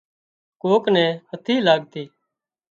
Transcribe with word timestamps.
ڪوڪ 0.61 0.83
نين 0.93 1.11
نٿِي 1.31 1.55
لاڳتي 1.65 2.03